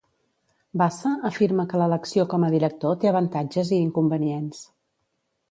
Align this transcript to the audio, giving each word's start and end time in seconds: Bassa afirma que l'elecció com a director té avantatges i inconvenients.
Bassa 0.81 1.11
afirma 1.29 1.65
que 1.73 1.81
l'elecció 1.81 2.25
com 2.31 2.47
a 2.47 2.49
director 2.55 2.97
té 3.05 3.11
avantatges 3.13 3.71
i 3.79 3.81
inconvenients. 3.91 4.65